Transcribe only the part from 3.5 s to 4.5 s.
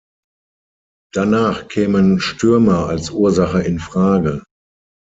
infrage.